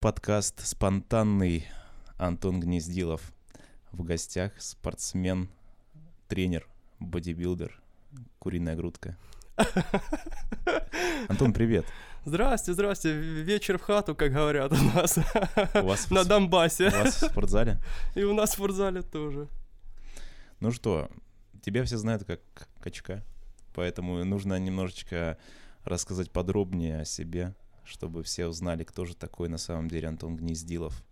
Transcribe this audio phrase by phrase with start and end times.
[0.00, 1.66] Подкаст «Спонтанный»
[2.16, 3.20] Антон Гнездилов.
[3.92, 5.50] В гостях спортсмен,
[6.26, 6.66] тренер,
[7.00, 7.78] бодибилдер,
[8.38, 9.18] куриная грудка.
[11.28, 11.84] Антон, привет.
[12.24, 13.12] Здрасте, здрасте.
[13.12, 15.18] Вечер в хату, как говорят у нас.
[15.74, 16.88] У вас На Донбассе.
[16.88, 17.78] У вас в спортзале?
[18.14, 19.48] И у нас в спортзале тоже.
[20.60, 21.10] Ну что,
[21.60, 22.40] тебя все знают как
[22.80, 23.22] качка,
[23.74, 25.36] поэтому нужно немножечко
[25.84, 27.54] рассказать подробнее о себе,
[27.90, 31.02] чтобы все узнали, кто же такой на самом деле Антон Гнездилов.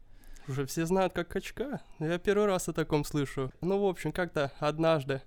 [0.48, 1.82] Уже все знают, как качка.
[1.98, 3.52] Я первый раз о таком слышу.
[3.60, 5.20] Ну, в общем, как-то однажды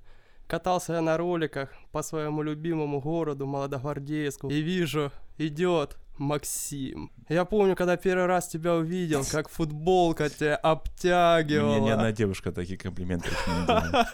[0.47, 7.11] катался я на роликах по своему любимому городу Молодогвардейску и вижу, идет Максим.
[7.29, 11.77] Я помню, когда первый раз тебя увидел, как футболка тебя обтягивала.
[11.77, 14.09] Мне ни одна девушка такие комплименты не делала.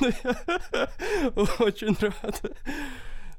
[1.34, 2.42] Ну, Очень рад.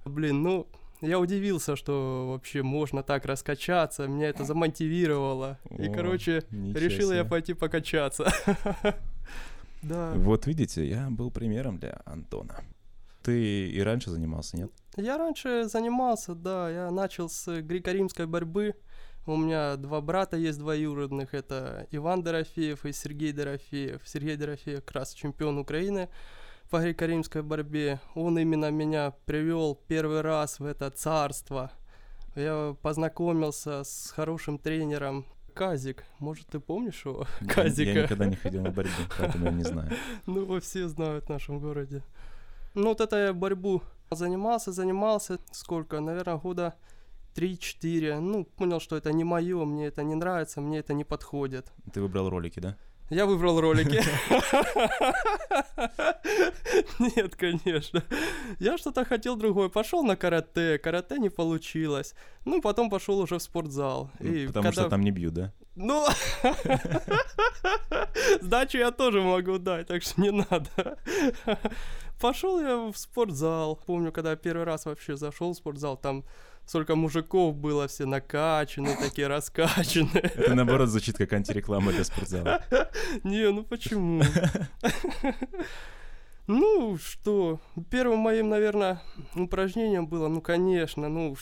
[0.05, 0.67] Блин, ну,
[1.01, 4.07] я удивился, что вообще можно так раскачаться.
[4.07, 5.59] Меня это замотивировало.
[5.77, 7.29] И, О, короче, ничего решил я себе.
[7.29, 8.31] пойти покачаться.
[9.83, 10.13] Да.
[10.16, 12.63] Вот видите, я был примером для Антона.
[13.22, 14.72] Ты и раньше занимался, нет?
[14.95, 18.73] Я раньше занимался, да, я начал с греко-римской борьбы.
[19.27, 24.02] У меня два брата есть двоюродных, это Иван Дорофеев и Сергей Дорофеев.
[24.05, 26.09] Сергей Дорофеев как раз чемпион Украины
[26.69, 27.99] по греко-римской борьбе.
[28.15, 31.71] Он именно меня привел первый раз в это царство.
[32.35, 36.03] Я познакомился с хорошим тренером Казик.
[36.19, 37.25] Может, ты помнишь его?
[37.41, 37.91] Я- Казика.
[37.91, 39.89] Я никогда не ходил на борьбу, поэтому я не знаю.
[40.27, 42.03] Ну, его все знают в нашем городе.
[42.75, 45.39] Ну, вот это я борьбу занимался, занимался.
[45.51, 45.99] Сколько?
[45.99, 46.75] Наверное, года
[47.35, 48.19] 3-4.
[48.19, 51.71] Ну, понял, что это не мое, мне это не нравится, мне это не подходит.
[51.91, 52.75] Ты выбрал ролики, да?
[53.09, 54.02] Я выбрал ролики.
[57.16, 58.03] Нет, конечно.
[58.59, 59.69] Я что-то хотел другое.
[59.69, 62.16] Пошел на карате, карате не получилось.
[62.45, 64.09] Ну, потом пошел уже в спортзал.
[64.19, 65.53] И Потому что когда- там не бьют, да?
[65.75, 66.05] ну,
[68.41, 70.97] сдачу я тоже могу дать, так что не надо.
[72.19, 73.75] Пошел я в спортзал.
[73.85, 76.24] Помню, когда я первый раз вообще зашел в спортзал, там
[76.67, 80.31] столько мужиков было, все накачанные, такие раскачанные.
[80.35, 82.61] Это наоборот звучит как антиреклама для спортзала.
[83.23, 84.22] Не, ну почему?
[86.50, 89.01] Ну, что, первым моим, наверное,
[89.35, 91.35] упражнением было, ну, конечно, ну,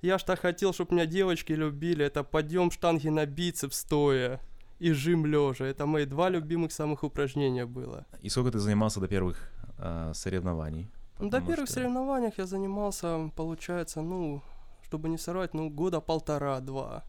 [0.00, 4.40] я ж так хотел, чтобы меня девочки любили, это подъем штанги на бицепс стоя
[4.80, 5.64] и жим лежа.
[5.64, 8.04] Это мои два любимых самых упражнения было.
[8.20, 10.90] И сколько ты занимался до первых а, соревнований?
[11.22, 14.42] Ну, До первых что- соревнованиях я занимался, получается, ну,
[14.82, 17.04] чтобы не сорвать, ну, года полтора-два.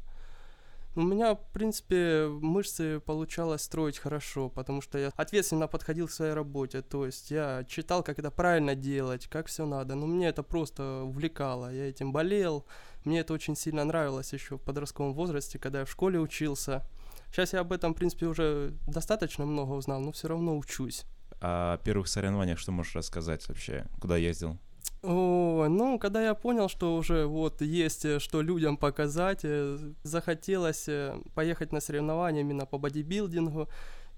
[0.96, 6.34] У меня, в принципе, мышцы получалось строить хорошо, потому что я ответственно подходил к своей
[6.34, 6.84] работе.
[6.84, 9.96] То есть я читал, как это правильно делать, как все надо.
[9.96, 11.74] Но мне это просто увлекало.
[11.74, 12.68] Я этим болел.
[13.06, 16.84] Мне это очень сильно нравилось еще в подростковом возрасте, когда я в школе учился.
[17.32, 21.06] Сейчас я об этом, в принципе, уже достаточно много узнал, но все равно учусь.
[21.46, 23.86] О первых соревнованиях что можешь рассказать вообще?
[24.00, 24.58] Куда ездил?
[25.02, 30.88] О, ну, когда я понял, что уже вот есть э, что людям показать, э, захотелось
[30.88, 33.68] э, поехать на соревнования именно по бодибилдингу.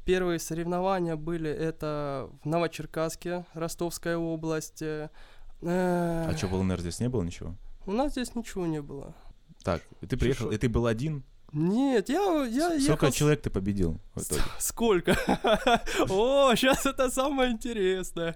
[0.06, 4.84] Первые соревнования были это в Новочеркасске, Ростовская область.
[4.84, 7.56] А что, в ЛНР здесь не было ничего?
[7.88, 9.16] У нас здесь ничего не было.
[9.64, 11.24] Так, ты приехал, Шо- и ты был один?
[11.52, 14.42] Нет, я, я Сколько ехал человек ты победил в итоге?
[14.60, 15.12] Сколько?
[16.10, 18.36] О, сейчас это самое интересное.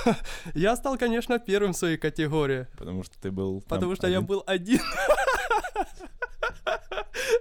[0.54, 2.66] Я стал, конечно, первым в своей категории.
[2.76, 4.26] Потому что ты был Потому что я один?
[4.26, 4.80] был один.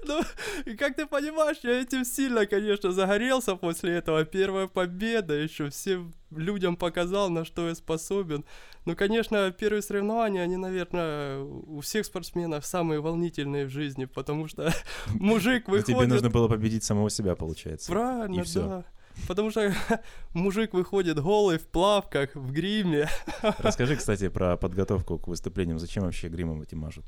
[0.04, 0.22] Ну,
[0.78, 4.24] как ты понимаешь, я этим сильно, конечно, загорелся после этого.
[4.24, 8.46] Первая победа, еще всем людям показал, на что я способен.
[8.86, 14.72] Ну, конечно, первые соревнования, они, наверное, у всех спортсменов самые волнительные в жизни, потому что
[15.08, 16.10] мужик тебе выходит...
[16.10, 17.92] нужно было победить самого себя, получается.
[17.92, 18.84] Правильно, да.
[19.28, 19.74] Потому что
[20.34, 23.08] мужик выходит голый в плавках, в гриме.
[23.60, 25.80] Расскажи, кстати, про подготовку к выступлениям.
[25.80, 27.06] Зачем вообще гримом эти мажут?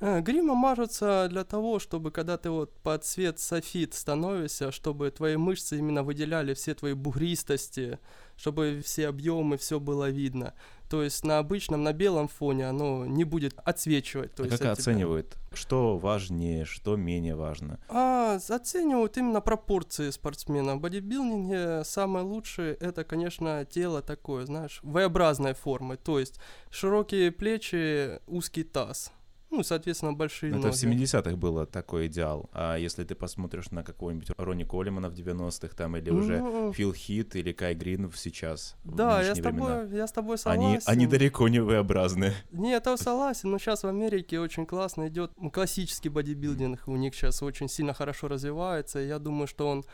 [0.00, 5.36] А, Грима мажутся для того, чтобы когда ты вот под цвет софит становишься, чтобы твои
[5.36, 7.98] мышцы именно выделяли все твои бугристости,
[8.36, 10.54] чтобы все объемы, все было видно.
[10.94, 14.32] То есть на обычном, на белом фоне оно не будет отсвечивать.
[14.32, 14.92] То А есть как от тебя.
[14.92, 15.34] оценивают?
[15.52, 17.80] Что важнее, что менее важно?
[17.88, 20.76] А, оценивают именно пропорции спортсмена.
[20.76, 25.96] В бодибилдинге самое лучшее это, конечно, тело такое, знаешь, V-образной формы.
[25.96, 26.38] То есть
[26.70, 29.10] широкие плечи, узкий таз.
[29.56, 31.04] Ну, соответственно, большие Ну, Это в ноги.
[31.04, 32.50] 70-х было такой идеал.
[32.52, 36.92] А если ты посмотришь на какого-нибудь Ронни Коллимана в 90-х там, или уже Ну, Фил
[36.92, 40.12] Хит или Кай Грин в сейчас, в Да, я с нынешние времена, тобой, я с
[40.12, 40.82] тобой Они, согласен.
[40.86, 42.34] они далеко не V-образные.
[42.50, 47.42] Нет, я согласен, но сейчас в Америке очень классно идет классический бодибилдинг, у них сейчас
[47.42, 49.84] очень сильно хорошо развивается, и я думаю, что он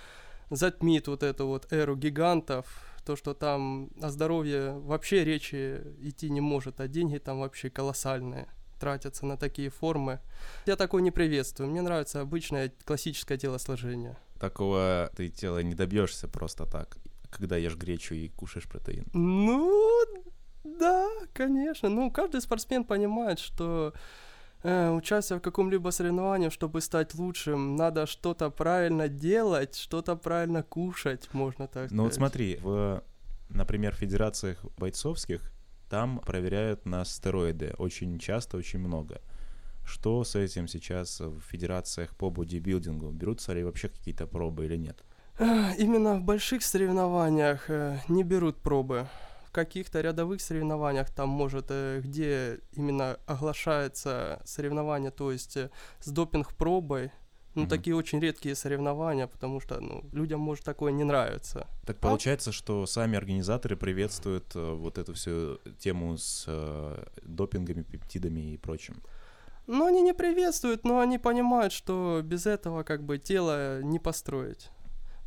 [0.51, 2.67] затмит вот эту вот эру гигантов,
[3.05, 8.49] то, что там о здоровье вообще речи идти не может, а деньги там вообще колоссальные
[8.81, 10.19] тратятся на такие формы.
[10.67, 14.17] Я такой не приветствую, мне нравится обычное классическое телосложение.
[14.41, 16.97] Такого ты тела не добьешься просто так,
[17.31, 19.07] когда ешь гречу и кушаешь протеин.
[19.13, 20.05] Ну,
[20.65, 21.89] да, конечно.
[21.89, 23.93] Ну, каждый спортсмен понимает, что
[24.63, 31.29] э, участвуя в каком-либо соревновании, чтобы стать лучшим, надо что-то правильно делать, что-то правильно кушать,
[31.35, 32.17] можно так Ну вот сказать.
[32.33, 33.03] смотри, в,
[33.51, 35.53] например, федерациях бойцовских
[35.91, 39.21] там проверяют на стероиды очень часто, очень много.
[39.85, 43.11] Что с этим сейчас в федерациях по бодибилдингу?
[43.11, 45.03] Берутся ли вообще какие-то пробы или нет?
[45.79, 49.07] Именно в больших соревнованиях э, не берут пробы.
[49.49, 56.09] В каких-то рядовых соревнованиях, там, может, э, где именно оглашается соревнование, то есть э, с
[56.09, 57.11] допинг-пробой,
[57.55, 57.71] ну, Мгм.
[57.71, 61.67] такие очень редкие соревнования, потому что, ну, людям, может, такое не нравится.
[61.85, 68.53] Так получается, что сами организаторы приветствуют э, вот эту всю тему с э, допингами, пептидами
[68.53, 69.03] и прочим.
[69.67, 74.71] Ну, они не приветствуют, но они понимают, что без этого, как бы, тело не построить.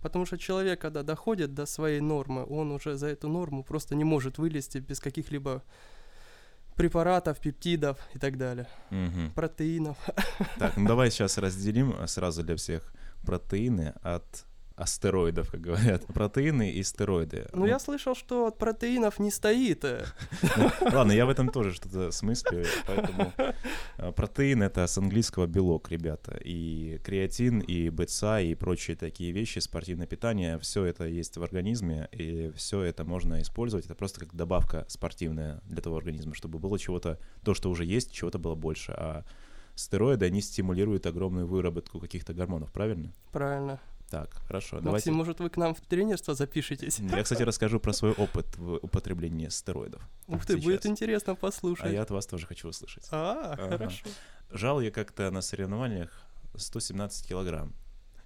[0.02, 4.04] Потому что человек, когда доходит до своей нормы, он уже за эту норму просто не
[4.04, 5.64] может вылезти без каких-либо
[6.76, 8.68] препаратов, пептидов и так далее.
[8.90, 9.32] Мгм.
[9.32, 9.98] Протеинов.
[10.60, 12.94] Так, ну давай сейчас разделим э, сразу для всех
[13.26, 16.06] протеины от астероидов, как говорят.
[16.14, 17.48] Протеины и стероиды.
[17.54, 19.84] Ну, я слышал, что от протеинов не стоит.
[19.84, 20.06] э.
[20.58, 23.34] Ну, ладно, я в этом тоже что-то смыслю, поэтому
[23.98, 29.60] э, протеин это с английского белок, ребята, и креатин, и БЦА, и прочие такие вещи,
[29.60, 34.34] спортивное питание, все это есть в организме, и все это можно использовать, это просто как
[34.34, 38.94] добавка спортивная для того организма, чтобы было чего-то, то, что уже есть, чего-то было больше,
[38.96, 39.24] а
[39.76, 43.12] стероиды, они стимулируют огромную выработку каких-то гормонов, правильно?
[43.32, 43.80] Правильно.
[44.10, 45.12] Так, хорошо, Максим, давайте...
[45.12, 47.00] может, вы к нам в тренерство запишетесь?
[47.00, 50.08] Я, кстати, расскажу про свой опыт в употреблении стероидов.
[50.28, 50.64] Ух ты, сейчас.
[50.64, 51.86] будет интересно послушать.
[51.86, 53.08] А я от вас тоже хочу услышать.
[53.12, 53.70] А, Ага.
[53.70, 54.06] хорошо.
[54.52, 56.12] Жал я как-то на соревнованиях
[56.56, 57.74] 117 килограмм.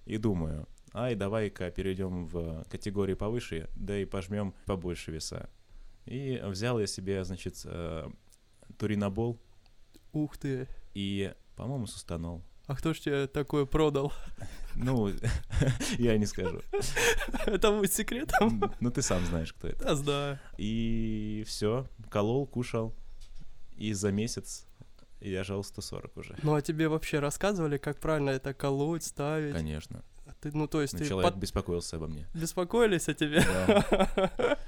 [0.04, 5.48] И думаю, ай, давай-ка перейдем в категории повыше, да и пожмем побольше веса.
[6.04, 8.08] И взял я себе, значит, э,
[8.78, 9.38] туринобол
[10.12, 10.66] Ух ты.
[10.94, 12.42] и, по-моему, сустанол.
[12.68, 14.12] А кто ж тебе такое продал?
[14.76, 15.10] Ну,
[15.98, 16.60] я не скажу.
[17.46, 18.62] Это будет секретом?
[18.80, 19.84] Ну, ты сам знаешь, кто это.
[19.84, 20.38] Да, знаю.
[20.58, 22.94] И все, колол, кушал.
[23.76, 24.66] И за месяц
[25.20, 26.36] я жал 140 уже.
[26.42, 29.54] Ну а тебе вообще рассказывали, как правильно это колоть, ставить?
[29.54, 30.02] Конечно.
[30.40, 32.26] Ты, ну то есть Ну, ты человек под- беспокоился обо мне.
[32.34, 33.42] беспокоились о тебе?
[33.44, 34.58] Да.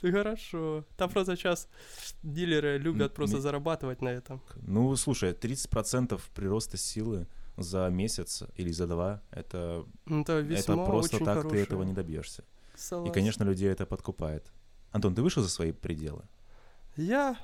[0.00, 0.84] Ты хорошо.
[0.96, 1.68] Там просто сейчас
[2.22, 4.40] дилеры любят просто зарабатывать на этом.
[4.62, 7.26] Ну, слушай, 30% прироста силы
[7.62, 11.62] за месяц или за два, это, Ну, Это это просто так ты хорошее.
[11.62, 12.42] этого не добьешься.
[12.74, 13.12] И, Согласен.
[13.14, 14.50] конечно, людей это подкупает.
[14.92, 16.22] Антон, ты вышел за свои пределы?
[16.96, 17.36] Я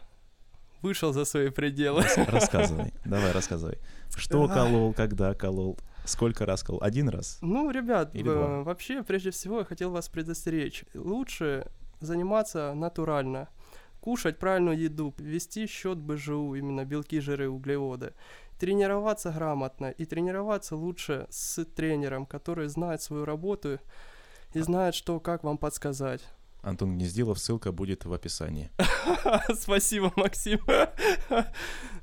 [0.82, 2.02] вышел за свои пределы.
[2.02, 3.78] Рас- Рассказывай, давай рассказывай.
[4.16, 6.82] Что колол, когда колол, сколько раз колол?
[6.82, 7.38] Один раз?
[7.42, 8.62] Ну, ребят, Или э, два.
[8.62, 10.84] вообще, прежде всего, я хотел вас предостеречь.
[10.94, 11.66] Лучше
[12.00, 13.48] заниматься натурально,
[14.00, 18.12] кушать правильную еду, вести счет БЖУ, именно белки, жиры, углеводы,
[18.58, 23.78] тренироваться грамотно и тренироваться лучше с тренером, который знает свою работу
[24.54, 26.22] и знает, что, как вам подсказать.
[26.62, 28.70] Антон Гнездилов, ссылка будет в описании.
[29.54, 30.58] Спасибо, Максим.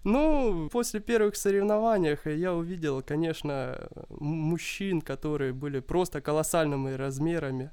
[0.06, 7.72] Ну, после первых соревнований я увидел, конечно, мужчин, которые были просто колоссальными размерами.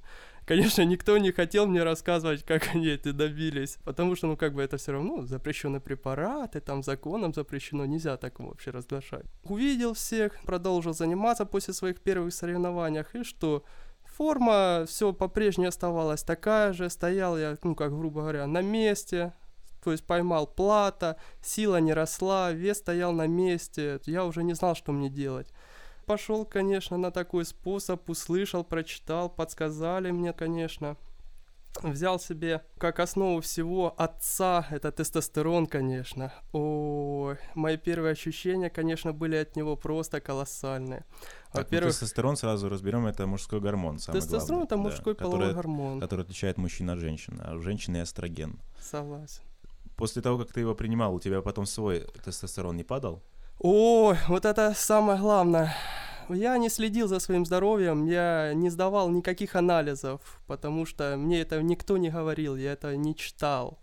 [0.51, 4.61] Конечно, никто не хотел мне рассказывать, как они это добились, потому что, ну, как бы
[4.61, 9.27] это все равно запрещенные препараты, там законом запрещено, нельзя так вообще разглашать.
[9.45, 13.63] Увидел всех, продолжил заниматься после своих первых соревнований, и что?
[14.05, 19.33] Форма все по-прежнему оставалась такая же, стоял я, ну, как грубо говоря, на месте,
[19.85, 24.75] то есть поймал плата, сила не росла, вес стоял на месте, я уже не знал,
[24.75, 25.47] что мне делать.
[26.11, 30.97] Пошел, конечно, на такой способ, услышал, прочитал, подсказали мне, конечно.
[31.85, 36.33] Взял себе как основу всего отца, это тестостерон, конечно.
[36.53, 41.05] Ой, мои первые ощущения, конечно, были от него просто колоссальные.
[41.55, 45.39] Ну, Во-первых, тестостерон сразу разберем, это мужской гормон, самый тестостерон главный, это да, мужской половой
[45.39, 46.01] который, гормон.
[46.01, 48.59] который отличает мужчин от женщин, а у женщины эстроген.
[48.81, 49.43] Согласен.
[49.95, 53.23] После того, как ты его принимал, у тебя потом свой тестостерон не падал?
[53.63, 55.77] Ой, вот это самое главное.
[56.31, 61.61] Я не следил за своим здоровьем, я не сдавал никаких анализов, потому что мне это
[61.61, 63.79] никто не говорил, я это не читал.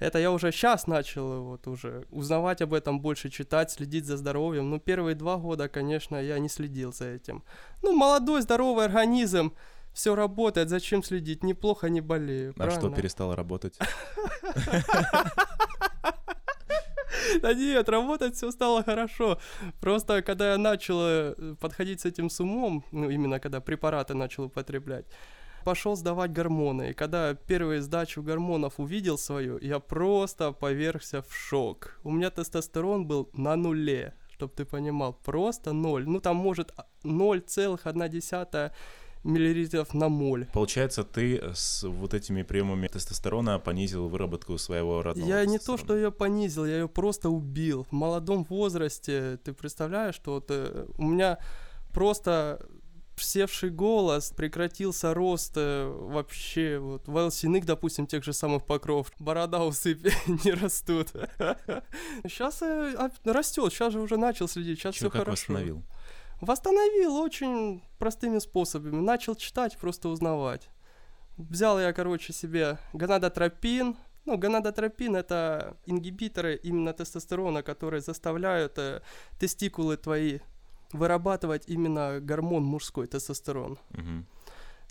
[0.00, 4.68] Это я уже сейчас начал вот уже узнавать об этом больше, читать, следить за здоровьем.
[4.68, 7.42] Ну, первые два года, конечно, я не следил за этим.
[7.80, 9.54] Ну, молодой, здоровый организм,
[9.94, 11.42] все работает, зачем следить?
[11.42, 12.54] Неплохо не болею.
[12.58, 13.78] А что перестало работать?
[17.42, 19.38] Да нет, работать все стало хорошо.
[19.80, 24.44] Просто когда я начал э, подходить с этим с умом, ну именно когда препараты начал
[24.44, 25.06] употреблять,
[25.64, 26.90] пошел сдавать гормоны.
[26.90, 31.98] И когда первую сдачу гормонов увидел свою, я просто повергся в шок.
[32.04, 36.06] У меня тестостерон был на нуле, чтобы ты понимал, просто ноль.
[36.06, 36.72] Ну там может
[37.04, 38.72] 0,1
[39.24, 40.46] миллилитров на моль.
[40.52, 45.96] Получается, ты с вот этими приемами тестостерона понизил выработку своего родного Я не то, что
[45.96, 47.86] ее понизил, я ее просто убил.
[47.90, 51.38] В молодом возрасте, ты представляешь, что вот, э, у меня
[51.92, 52.66] просто
[53.22, 59.98] севший голос, прекратился рост э, вообще, вот, волосяных, допустим, тех же самых покров, борода, усы
[60.44, 61.08] не растут.
[62.24, 65.32] Сейчас э, растет, сейчас же уже начал следить, сейчас все хорошо.
[65.32, 65.82] восстановил?
[66.40, 69.00] Восстановил очень простыми способами.
[69.00, 70.70] Начал читать, просто узнавать.
[71.36, 73.96] Взял я, короче, себе гонадотропин.
[74.26, 79.02] Ну, гонадотропин— это ингибиторы именно тестостерона, которые заставляют э,
[79.38, 80.40] тестикулы твои
[80.92, 83.78] вырабатывать именно гормон мужской, тестостерон.
[83.90, 84.24] Угу.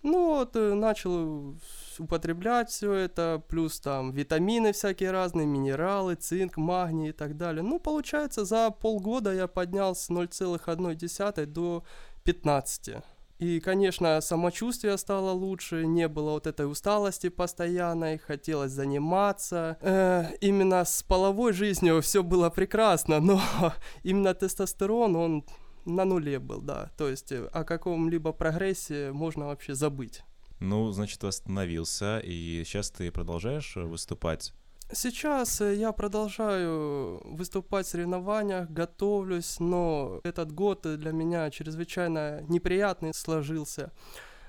[0.03, 1.55] Ну вот, э, начал
[1.99, 7.63] употреблять все это, плюс там витамины всякие разные, минералы, цинк, магний и так далее.
[7.63, 11.83] Ну, получается, за полгода я поднял с 0,1 до
[12.23, 12.95] 15.
[13.39, 19.77] И, конечно, самочувствие стало лучше, не было вот этой усталости постоянной, хотелось заниматься.
[19.79, 23.41] Э, именно с половой жизнью все было прекрасно, но
[24.03, 25.45] именно тестостерон, он
[25.85, 26.91] на нуле был, да.
[26.97, 30.23] То есть э, о каком-либо прогрессе можно вообще забыть.
[30.59, 34.53] Ну, значит, восстановился, и сейчас ты продолжаешь э, выступать?
[34.91, 43.13] Сейчас э, я продолжаю выступать в соревнованиях, готовлюсь, но этот год для меня чрезвычайно неприятный
[43.13, 43.91] сложился.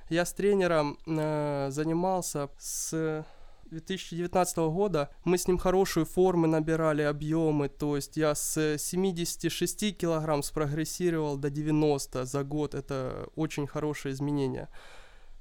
[0.09, 3.25] Я с тренером э, занимался с
[3.71, 10.43] 2019 года мы с ним хорошую формы набирали, объемы, то есть я с 76 килограмм
[10.43, 14.69] спрогрессировал до 90 за год, это очень хорошее изменение.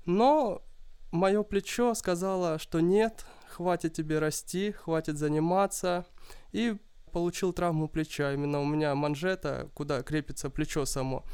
[0.10, 0.64] Но
[1.12, 6.08] мое плечо сказало, что нет, хватит тебе расти, хватит заниматься,
[6.52, 6.78] и
[7.12, 11.26] получил травму плеча, именно у меня манжета, куда крепится плечо само,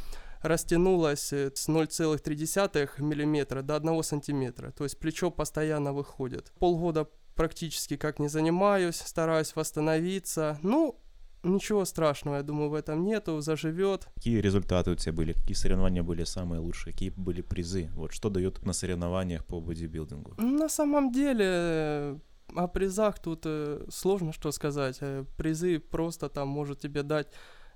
[0.41, 4.71] растянулась э, с 0,3 мм до 1 см.
[4.73, 6.51] То есть плечо постоянно выходит.
[6.59, 10.59] Полгода практически как не занимаюсь, стараюсь восстановиться.
[10.63, 10.99] Ну,
[11.45, 14.07] ничего страшного, я думаю, в этом нету, заживет.
[14.15, 15.33] Какие результаты у тебя были?
[15.33, 16.93] Какие соревнования были самые лучшие?
[16.93, 17.89] Какие были призы?
[17.95, 20.33] Вот что дает на соревнованиях по бодибилдингу?
[20.37, 22.17] На самом деле, э,
[22.55, 24.99] о призах тут э, сложно что сказать.
[25.37, 27.27] Призы просто там может тебе дать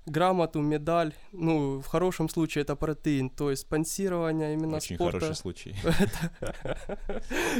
[0.06, 1.14] грамоту, медаль.
[1.32, 5.16] Ну, в хорошем случае это протеин, то есть спонсирование именно очень спорта.
[5.16, 5.76] Очень хороший случай.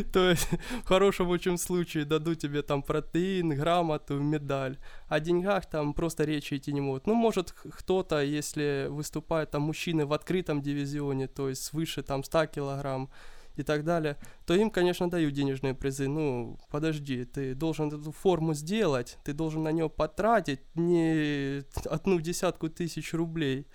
[0.13, 0.49] То есть
[0.85, 4.79] в хорошем очень случае дадут тебе там протеин, грамоту, медаль.
[5.09, 7.07] О деньгах там просто речи идти не могут.
[7.07, 12.47] Ну, может, кто-то, если выступает там мужчины в открытом дивизионе, то есть свыше там 100
[12.47, 13.11] килограмм,
[13.57, 14.17] и так далее,
[14.47, 16.09] то им, конечно, дают денежные призы.
[16.09, 22.69] Ну, подожди, ты должен эту форму сделать, ты должен на нее потратить не одну десятку
[22.69, 23.67] тысяч рублей.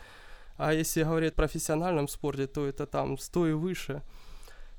[0.58, 4.02] А если говорить о профессиональном спорте, то это там 100 и выше.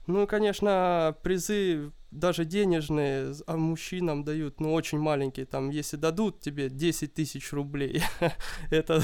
[0.06, 5.46] Ну и, конечно, призы даже денежные а мужчинам дают, ну, очень маленькие.
[5.46, 8.02] Там, если дадут тебе 10 тысяч рублей,
[8.70, 9.02] это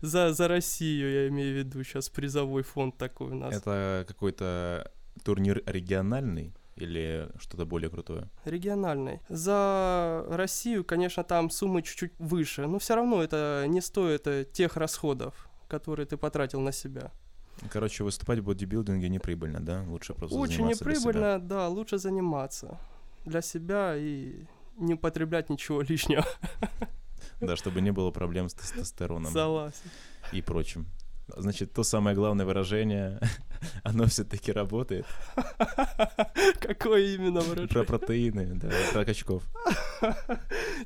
[0.00, 3.54] за, за Россию, я имею в виду, сейчас призовой фонд такой у нас.
[3.54, 4.90] Это какой-то
[5.20, 8.30] турнир региональный или что-то более крутое?
[8.44, 9.20] Региональный.
[9.28, 14.76] За Россию, конечно, там суммы чуть-чуть выше, но все равно это не стоит э, тех
[14.76, 17.12] расходов, которые ты потратил на себя.
[17.70, 19.84] Короче, выступать в бодибилдинге неприбыльно, да?
[19.86, 22.78] Лучше просто Очень неприбыльно, да, лучше заниматься
[23.26, 24.44] для себя и
[24.76, 26.24] не употреблять ничего лишнего.
[27.40, 29.32] Да, чтобы не было проблем с тестостероном.
[29.32, 29.90] Согласен.
[30.32, 30.86] И прочим.
[31.36, 33.20] Значит, то самое главное выражение,
[33.82, 35.06] оно все-таки работает.
[36.60, 37.68] Какое именно выражение?
[37.68, 39.42] Про протеины, да, про качков.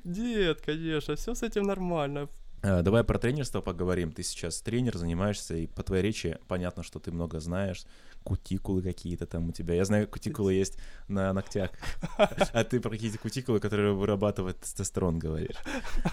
[0.04, 2.28] Нет, конечно, все с этим нормально.
[2.66, 4.10] А, давай про тренерство поговорим.
[4.10, 7.84] Ты сейчас тренер, занимаешься, и по твоей речи понятно, что ты много знаешь.
[8.22, 9.74] Кутикулы какие-то там у тебя.
[9.74, 11.70] Я знаю, кутикулы есть на ногтях.
[12.16, 15.56] А ты про какие-то кутикулы, которые вырабатывают тестостерон, говоришь.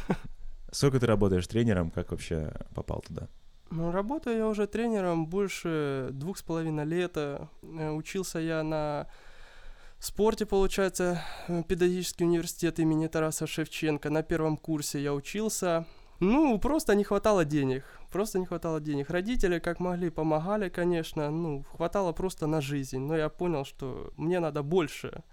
[0.71, 1.89] Сколько ты работаешь тренером?
[1.89, 3.29] Как вообще попал туда?
[3.71, 7.13] Ну, работаю я уже тренером больше двух с половиной лет.
[7.15, 7.47] Э,
[7.95, 9.07] Учился я на
[9.97, 14.09] спорте, получается, э, педагогический университет имени Тараса Шевченко.
[14.09, 15.85] На первом курсе я учился.
[16.19, 17.85] Ну, просто не хватало денег.
[18.11, 19.09] Просто не хватало денег.
[19.09, 21.31] Родители как могли помогали, конечно.
[21.31, 22.99] Ну, хватало просто на жизнь.
[22.99, 25.23] Но я понял, что мне надо больше.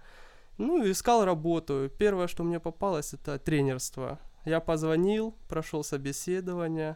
[0.57, 1.91] Ну, искал работу.
[1.97, 4.17] Первое, что мне попалось, это тренерство.
[4.45, 6.95] Я позвонил, прошел собеседование,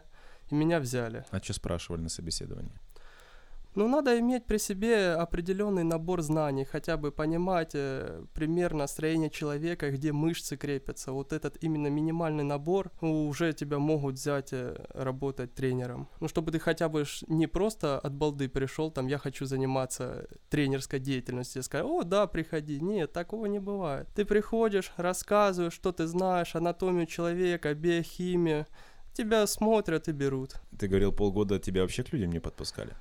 [0.50, 1.24] и меня взяли.
[1.30, 2.72] А что спрашивали на собеседовании?
[3.74, 9.90] Ну, надо иметь при себе определенный набор знаний, хотя бы понимать э, примерно строение человека,
[9.90, 11.10] где мышцы крепятся.
[11.10, 16.08] Вот этот именно минимальный набор ну, уже тебя могут взять э, работать тренером.
[16.20, 21.00] Ну, чтобы ты хотя бы не просто от балды пришел, там, я хочу заниматься тренерской
[21.00, 22.78] деятельностью, и сказать, о, да, приходи.
[22.80, 24.06] Нет, такого не бывает.
[24.14, 28.66] Ты приходишь, рассказываешь, что ты знаешь, анатомию человека, биохимию,
[29.14, 30.56] тебя смотрят и берут.
[30.78, 32.92] Ты говорил, полгода тебя вообще к людям не подпускали?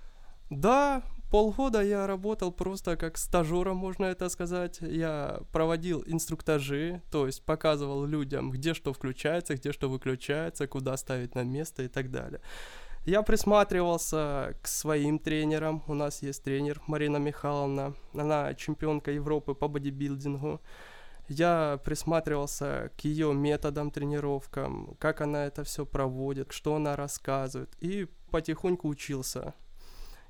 [0.50, 4.78] Да, полгода я работал просто как стажером, можно это сказать.
[4.82, 11.36] Я проводил инструктажи, то есть показывал людям, где что включается, где что выключается, куда ставить
[11.36, 12.40] на место и так далее.
[13.06, 15.84] Я присматривался к своим тренерам.
[15.88, 17.96] У нас есть тренер Марина Михайловна.
[18.14, 20.62] Она чемпионка Европы по бодибилдингу.
[21.28, 27.74] Я присматривался к ее методам тренировкам, как она это все проводит, что она рассказывает.
[27.80, 29.54] И потихоньку учился.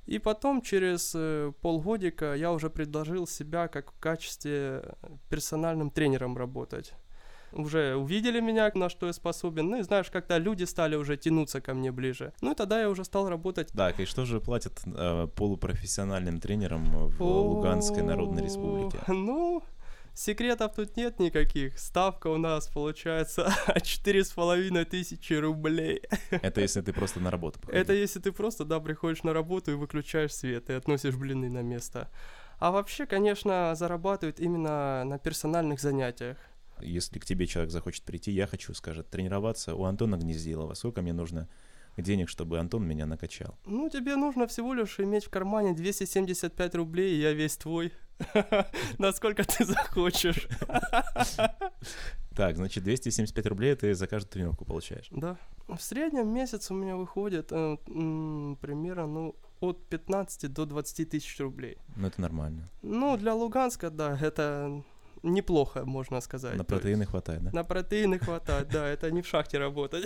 [0.05, 4.83] И потом, через э, полгодика, я уже предложил себя как в качестве
[5.29, 6.93] персональным тренером работать.
[7.53, 9.69] Уже увидели меня, на что я способен.
[9.69, 12.33] Ну и знаешь, как-то люди стали уже тянуться ко мне ближе.
[12.41, 13.69] Ну и тогда я уже стал работать.
[13.69, 18.97] Так, и что же платят э, полупрофессиональным тренерам в Луганской Народной Республике?
[19.07, 19.63] Ну,
[20.13, 21.77] секретов тут нет никаких.
[21.79, 23.53] Ставка у нас получается
[23.83, 26.01] четыре с половиной тысячи рублей.
[26.31, 27.81] Это если ты просто на работу походил.
[27.81, 31.61] Это если ты просто, да, приходишь на работу и выключаешь свет, и относишь блины на
[31.61, 32.09] место.
[32.59, 36.37] А вообще, конечно, зарабатывают именно на персональных занятиях.
[36.81, 40.73] Если к тебе человек захочет прийти, я хочу, скажет, тренироваться у Антона Гнездилова.
[40.73, 41.47] Сколько мне нужно
[41.97, 43.57] денег, чтобы Антон меня накачал?
[43.65, 47.91] Ну, тебе нужно всего лишь иметь в кармане 275 рублей, и я весь твой.
[48.97, 50.47] Насколько ты захочешь.
[52.35, 55.07] Так, значит, 275 рублей ты за каждую тренировку получаешь.
[55.11, 55.37] Да.
[55.67, 61.39] В среднем месяц у меня выходит э, м, примерно, ну, от 15 до 20 тысяч
[61.39, 61.77] рублей.
[61.95, 62.69] Ну, это нормально.
[62.81, 64.83] Ну, для Луганска, да, это
[65.21, 66.57] неплохо, можно сказать.
[66.57, 67.51] На То есть протеины хватает, да?
[67.53, 70.05] На протеины хватает, да, это не в шахте работать.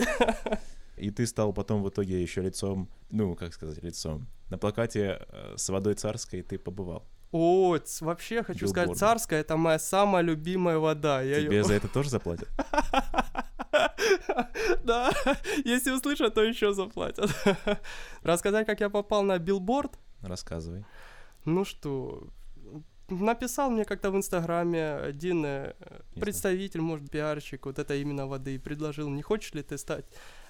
[0.97, 4.27] И ты стал потом в итоге еще лицом, ну, как сказать, лицом.
[4.49, 7.07] На плакате э, с водой царской ты побывал.
[7.31, 8.99] О, вообще хочу сказать, Билборды.
[8.99, 11.21] царская это моя самая любимая вода.
[11.21, 12.47] Я Тебе её- за это тоже заплатят?
[14.83, 15.11] Да,
[15.65, 17.29] если услышат, то еще заплатят.
[18.23, 19.99] Рассказать, как я попал на билборд?
[20.21, 20.85] Рассказывай.
[21.45, 22.23] Ну что,
[23.09, 25.73] написал мне как-то в Инстаграме один э,
[26.19, 30.05] представитель, может, пиарщик вот это именно воды, и предложил, не хочешь ли ты стать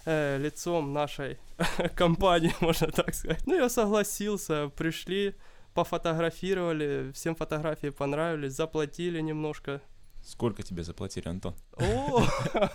[0.06, 1.38] э, лицом нашей
[1.96, 3.46] компании, можно так сказать.
[3.46, 5.36] Ну, я согласился, пришли,
[5.78, 9.80] пофотографировали, всем фотографии понравились, заплатили немножко.
[10.26, 11.54] Сколько тебе заплатили, Антон?
[11.78, 12.26] О,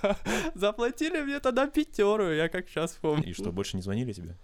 [0.54, 3.24] заплатили мне тогда пятеру, я как сейчас помню.
[3.24, 4.36] И что, больше не звонили тебе?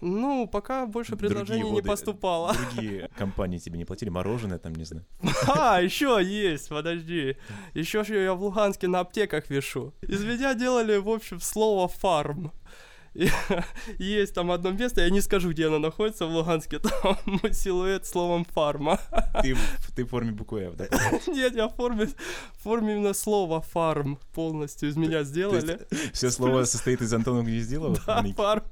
[0.00, 2.54] Ну, пока больше Другие предложений не воды- поступало.
[2.54, 4.10] Другие компании тебе не платили?
[4.10, 5.04] Мороженое там, не знаю.
[5.48, 7.36] А, еще есть, подожди.
[7.74, 9.92] Еще ж я в Луганске на аптеках вешу.
[10.02, 12.52] Из меня делали, в общем, слово фарм.
[13.98, 17.16] Есть там одно место, я не скажу, где оно находится в Луганске, там
[17.52, 18.98] силуэт словом фарма.
[19.42, 20.88] Ты, в- ты в форме буквы F, да?
[21.28, 25.78] Нет, я в форме, в форме именно слова фарм полностью из меня сделали.
[26.12, 27.96] Все слово состоит из Антона Гнездилова?
[28.06, 28.64] Да, фарм.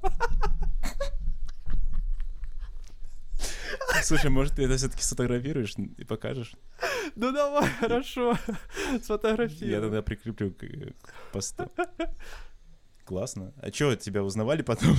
[4.03, 6.53] Слушай, может, ты это все-таки сфотографируешь и покажешь?
[7.15, 8.37] Ну давай, хорошо,
[8.91, 9.81] Я сфотографирую.
[9.81, 11.71] тогда прикреплю к посту.
[13.05, 13.53] Классно.
[13.61, 14.95] А что, тебя узнавали потом?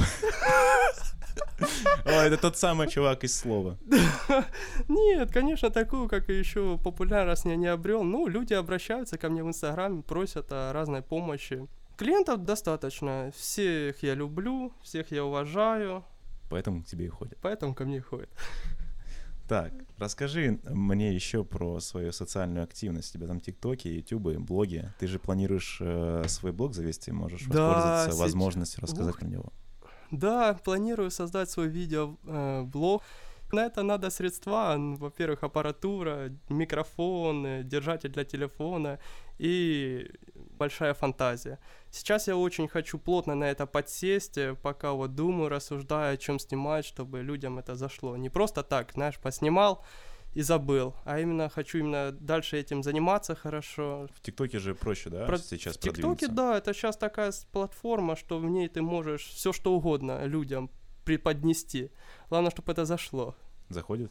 [2.05, 3.79] О, это тот самый чувак из слова.
[4.89, 8.03] Нет, конечно, такую, как и еще популярность я не обрел.
[8.03, 11.67] Ну, люди обращаются ко мне в Инстаграме, просят о разной помощи.
[11.97, 13.31] Клиентов достаточно.
[13.37, 16.05] Всех я люблю, всех я уважаю,
[16.51, 17.39] Поэтому к тебе и ходят.
[17.41, 18.29] поэтому ко мне ходят.
[19.49, 23.15] Так, расскажи мне еще про свою социальную активность.
[23.15, 24.91] У тебя там тиктоки, ютубы, блоги.
[24.99, 29.19] Ты же планируешь э, свой блог завести, можешь Да, воспользоваться сейчас- возможностью рассказать Ух.
[29.21, 29.53] про него.
[30.11, 33.03] Да, планирую создать свой видеоблог.
[33.55, 38.99] На это надо средства, во-первых, аппаратура, микрофон, держатель для телефона
[39.39, 40.11] и
[40.59, 41.59] большая фантазия.
[41.93, 46.41] Сейчас я очень хочу плотно на это подсесть, э, пока вот думаю, рассуждаю, о чем
[46.41, 48.17] снимать, чтобы людям это зашло.
[48.17, 49.85] Не просто так, знаешь, поснимал
[50.35, 55.27] и забыл, а именно хочу именно дальше этим заниматься хорошо, В ТикТоке же проще, да,
[55.27, 59.53] Про- сейчас в ТикТоке, да, это сейчас такая платформа, что в ней ты можешь все
[59.53, 60.71] что угодно людям
[61.05, 61.91] преподнести.
[62.31, 63.37] Главное, чтобы это зашло.
[63.75, 64.11] Заходит?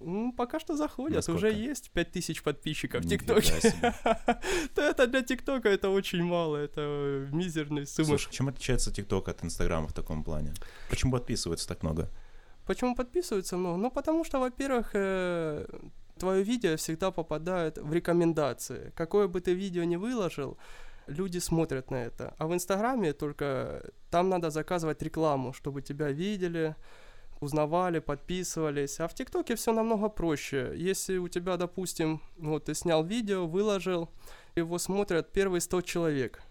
[0.00, 1.36] Ну, пока что заходят, Насколько?
[1.36, 3.52] уже есть 5000 подписчиков в ТикТоке.
[4.74, 8.08] Да это для ТикТока это очень мало, это мизерные суммы.
[8.08, 10.54] Слушай, чем отличается ТикТок от Инстаграма в таком плане?
[10.88, 12.08] Почему подписывается так много?
[12.66, 13.76] Почему подписываются много?
[13.76, 15.66] Ну, потому что, во-первых, э,
[16.18, 18.92] твое видео всегда попадает в рекомендации.
[18.96, 20.56] Какое бы ты видео ни выложил,
[21.08, 22.34] люди смотрят на это.
[22.38, 26.74] А в Инстаграме только там надо заказывать рекламу, чтобы тебя видели,
[27.40, 29.00] узнавали, подписывались.
[29.00, 30.72] А в ТикТоке все намного проще.
[30.76, 34.10] Если у тебя, допустим, вот ты снял видео, выложил,
[34.56, 36.42] его смотрят первые 100 человек.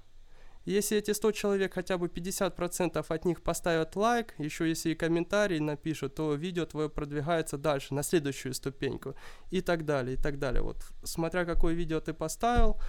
[0.65, 5.59] Если эти 100 человек, хотя бы 50% от них поставят лайк, еще если и комментарий
[5.59, 9.15] напишут, то видео твое продвигается дальше, на следующую ступеньку,
[9.51, 10.61] и так далее, и так далее.
[10.61, 12.79] Вот смотря какое видео ты поставил,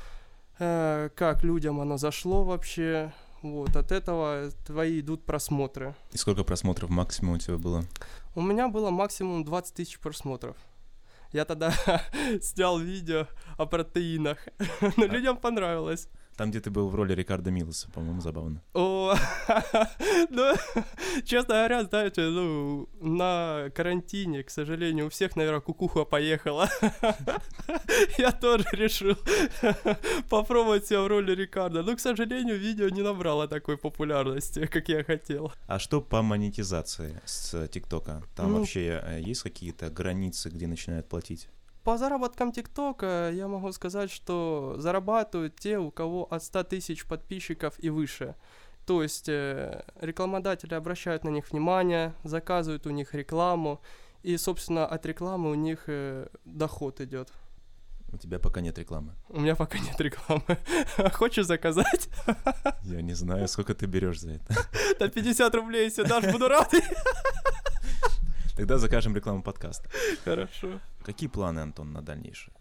[0.59, 5.95] э, как людям оно зашло вообще, вот, от этого твои идут просмотры.
[6.13, 7.85] И сколько просмотров максимум у тебя было?
[8.35, 10.57] У меня было максимум 20 тысяч просмотров.
[11.33, 11.73] Я тогда
[12.43, 13.27] снял видео
[13.57, 14.39] о протеинах,
[14.97, 16.09] но А- людям понравилось.
[16.37, 18.63] Там, где ты был в роли Рикардо Милоса, по-моему, забавно.
[18.73, 19.15] О,
[20.31, 20.55] ну,
[21.25, 26.69] честно говоря, знаете, ну, на карантине, к сожалению, у всех, наверное, кукуха поехала.
[28.19, 29.17] Я тоже решил
[30.31, 31.83] попробовать себя в роли Рикардо.
[31.83, 35.53] Но, к сожалению, видео не набрало такой популярности, как я хотел.
[35.67, 38.23] А что по монетизации с ТикТока?
[38.35, 41.49] Там Ну- вообще э, есть какие-то границы, где начинают платить?
[41.91, 47.75] По заработкам ТикТока я могу сказать, что зарабатывают те, у кого от 100 тысяч подписчиков
[47.79, 48.37] и выше.
[48.87, 53.83] То есть э, рекламодатели обращают на них внимание, заказывают у них рекламу,
[54.23, 57.33] и, собственно, от рекламы у них э, доход идет.
[58.13, 59.17] У тебя пока нет рекламы.
[59.29, 60.59] У меня пока нет рекламы.
[61.13, 62.09] Хочешь заказать?
[62.85, 64.55] Я не знаю, сколько ты берешь за это.
[65.01, 66.73] На 50 рублей, если дашь, буду рад.
[68.55, 69.91] Тогда закажем рекламу подкаста.
[70.25, 70.79] Хорошо.
[71.03, 72.55] Какие планы, Антон, на дальнейшее?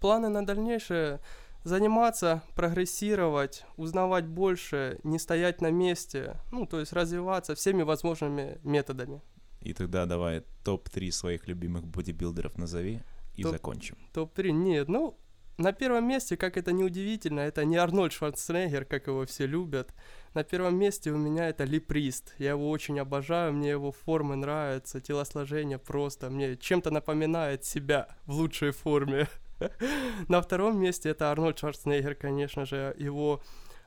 [0.00, 1.20] Планы на дальнейшее
[1.64, 9.22] заниматься, прогрессировать, узнавать больше, не стоять на месте, ну, то есть развиваться всеми возможными методами.
[9.60, 13.02] И тогда давай топ-3 своих любимых бодибилдеров назови
[13.36, 13.96] и Топ- закончим.
[14.12, 15.16] Топ-3, нет, ну,
[15.62, 19.94] на первом месте, как это не удивительно, это не Арнольд Шварценеггер, как его все любят.
[20.34, 22.34] На первом месте у меня это Ли Прист.
[22.38, 28.32] Я его очень обожаю, мне его формы нравятся, телосложение просто, мне чем-то напоминает себя в
[28.32, 29.28] лучшей форме.
[30.28, 33.40] На втором месте это Арнольд Шварценеггер, конечно же, его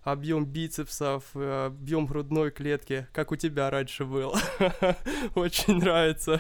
[0.06, 4.36] объем бицепсов, э, объем грудной клетки, как у тебя раньше был.
[5.36, 6.40] Очень нравится.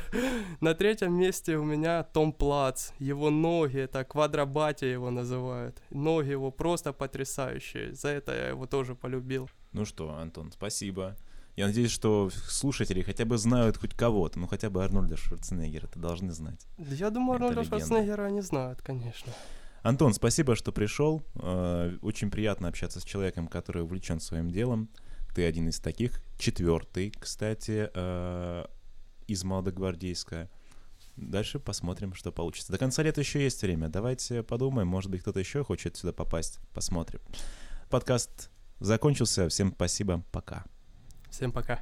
[0.61, 2.91] На третьем месте у меня Том Плац.
[2.99, 5.81] Его ноги, это квадробатия его называют.
[5.89, 7.93] Ноги его просто потрясающие.
[7.95, 9.49] За это я его тоже полюбил.
[9.73, 11.17] Ну что, Антон, спасибо.
[11.55, 15.99] Я надеюсь, что слушатели хотя бы знают хоть кого-то, ну хотя бы Арнольда Шварценеггера, это
[15.99, 16.67] должны знать.
[16.77, 17.85] Я думаю, Это Арнольда легенда.
[17.85, 19.31] Шварценеггера они знают, конечно.
[19.85, 21.23] Антон, спасибо, что пришел.
[21.35, 24.89] Э, Очень приятно общаться с человеком, который увлечен своим делом.
[25.35, 26.23] Ты один из таких.
[26.39, 28.65] Четвертый, кстати, э,
[29.27, 30.49] из Молодогвардейска.
[31.17, 32.71] Дальше посмотрим, что получится.
[32.71, 33.87] До конца лета еще есть время.
[33.87, 36.59] Давайте подумаем, может быть, кто-то еще хочет сюда попасть.
[36.73, 37.19] Посмотрим.
[37.91, 39.49] Подкаст закончился.
[39.49, 40.23] Всем спасибо.
[40.31, 40.65] Пока.
[41.29, 41.79] Всем пока.